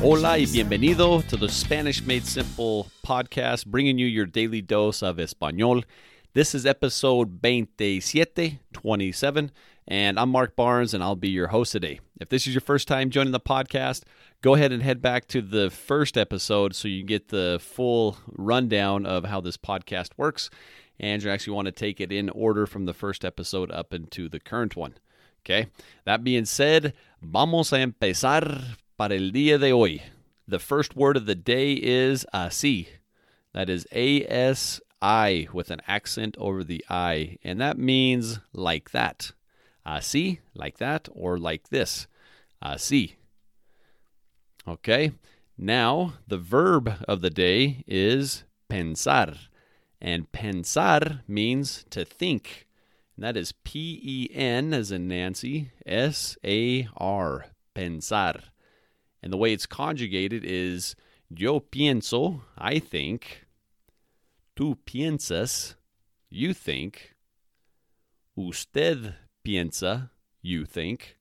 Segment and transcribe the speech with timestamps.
[0.00, 5.18] Hola y bienvenido to the Spanish Made Simple podcast, bringing you your daily dose of
[5.18, 5.82] Espanol.
[6.34, 9.50] This is episode 27, 27,
[9.88, 11.98] and I'm Mark Barnes, and I'll be your host today.
[12.20, 14.02] If this is your first time joining the podcast,
[14.42, 19.06] go ahead and head back to the first episode so you get the full rundown
[19.06, 20.50] of how this podcast works.
[21.00, 24.28] And you actually want to take it in order from the first episode up into
[24.28, 24.94] the current one.
[25.42, 25.68] Okay,
[26.04, 30.02] that being said, vamos a empezar para el día de hoy.
[30.46, 32.88] The first word of the day is así.
[33.54, 37.38] That is A S I with an accent over the I.
[37.42, 39.30] And that means like that.
[39.88, 42.06] Uh, Así, like that, or like this.
[42.60, 43.14] Uh, Así.
[44.66, 45.12] Okay.
[45.56, 49.36] Now, the verb of the day is pensar.
[50.00, 52.66] And pensar means to think.
[53.16, 57.46] And that is P E N as in Nancy, S A R.
[57.74, 58.40] Pensar.
[59.22, 60.94] And the way it's conjugated is
[61.28, 63.46] yo pienso, I think.
[64.54, 65.74] Tú piensas,
[66.30, 67.14] you think.
[68.36, 69.14] Usted
[69.48, 70.10] piensa,
[70.42, 71.16] you think.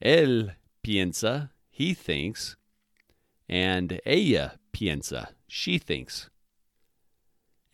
[0.00, 2.56] Él piensa, he thinks.
[3.48, 6.30] And ella piensa, she thinks.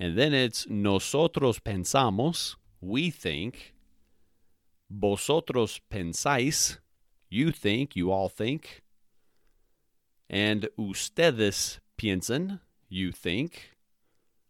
[0.01, 3.75] And then it's nosotros pensamos, we think.
[4.89, 6.79] Vosotros pensáis,
[7.29, 8.83] you think, you all think.
[10.31, 13.77] And ustedes piensan, you think,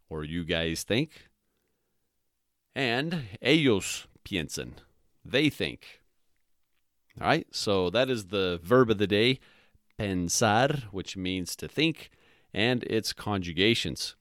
[0.09, 1.29] or you guys think.
[2.75, 4.73] And ellos piensan,
[5.25, 6.03] they think.
[7.21, 9.39] All right, so that is the verb of the day,
[9.99, 12.11] pensar, which means to think,
[12.53, 14.17] and its conjugations.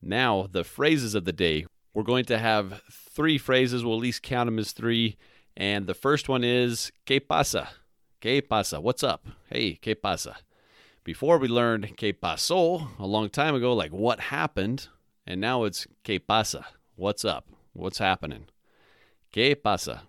[0.00, 1.66] Now, the phrases of the day.
[1.92, 3.84] We're going to have three phrases.
[3.84, 5.16] We'll at least count them as three.
[5.56, 7.68] And the first one is, ¿Qué pasa?
[8.20, 8.80] ¿Qué pasa?
[8.80, 9.26] What's up?
[9.48, 10.36] Hey, ¿Qué pasa?
[11.04, 14.88] Before we learned que pasó a long time ago, like what happened,
[15.26, 16.66] and now it's que pasa.
[16.96, 17.46] What's up?
[17.74, 18.46] What's happening?
[19.34, 20.02] Que pasa?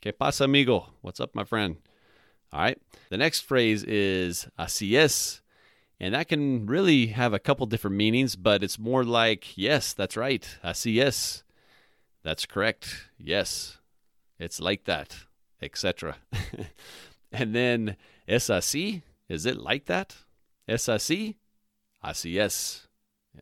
[0.00, 0.86] Que pasa, amigo?
[1.00, 1.78] What's up, my friend?
[2.52, 2.78] All right.
[3.08, 5.42] The next phrase is así es,
[5.98, 10.16] and that can really have a couple different meanings, but it's more like, yes, that's
[10.16, 10.46] right.
[10.62, 11.42] Así es.
[12.22, 13.08] That's correct.
[13.18, 13.78] Yes.
[14.38, 15.16] It's like that,
[15.60, 16.18] etc.
[17.32, 17.96] and then
[18.28, 19.02] es así.
[19.28, 20.14] Is it like that?
[20.68, 21.34] Es así?
[22.04, 22.86] Así es.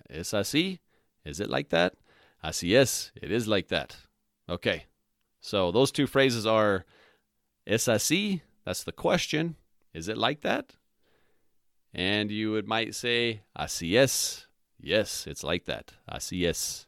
[0.09, 0.79] Es así?
[1.27, 1.97] Is it like that?
[2.43, 3.13] Así es.
[3.15, 3.95] It is like that.
[4.49, 4.87] Okay.
[5.41, 6.85] So those two phrases are
[7.67, 8.43] así?
[8.65, 9.57] That's the question.
[9.95, 10.75] Is it like that?
[11.95, 14.47] And you would might say así es.
[14.81, 15.93] Yes, it's like that.
[16.11, 16.87] Así es.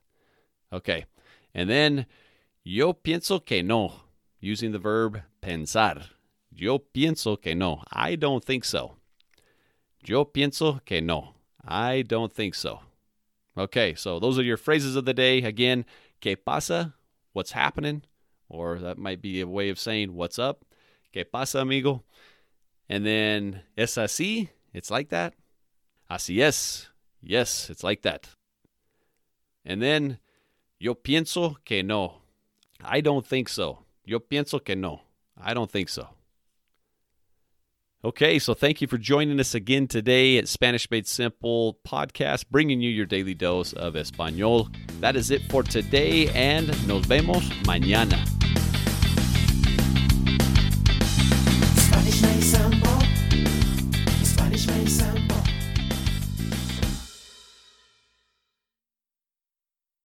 [0.72, 1.06] Okay.
[1.54, 2.06] And then
[2.62, 3.94] yo pienso que no,
[4.40, 6.04] using the verb pensar.
[6.52, 7.82] Yo pienso que no.
[7.92, 8.96] I don't think so.
[10.04, 11.34] Yo pienso que no.
[11.66, 12.80] I don't think so.
[13.56, 15.42] Okay, so those are your phrases of the day.
[15.42, 15.84] Again,
[16.20, 16.94] ¿qué pasa?
[17.32, 18.02] What's happening?
[18.50, 20.64] Or that might be a way of saying what's up.
[21.14, 22.02] ¿Qué pasa, amigo?
[22.88, 24.48] And then, ¿es así?
[24.74, 25.34] It's like that.
[26.10, 26.88] Así es.
[27.22, 28.28] Yes, it's like that.
[29.64, 30.18] And then,
[30.78, 32.22] yo pienso que no.
[32.82, 33.84] I don't think so.
[34.04, 35.02] Yo pienso que no.
[35.40, 36.08] I don't think so.
[38.02, 42.80] Okay, so thank you for joining us again today at Spanish Made Simple podcast, bringing
[42.80, 44.70] you your daily dose of Espanol.
[45.00, 48.39] That is it for today, and nos vemos mañana.